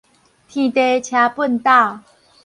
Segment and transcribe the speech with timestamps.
[0.03, 1.61] 天地捙畚
[1.99, 2.03] 斗